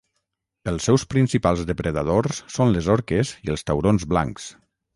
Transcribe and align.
Els 0.71 0.87
seus 0.89 1.05
principals 1.11 1.61
depredadors 1.73 2.41
són 2.55 2.73
les 2.77 2.89
orques 2.97 3.35
i 3.49 3.55
els 3.57 3.69
taurons 3.69 4.11
blancs. 4.15 4.53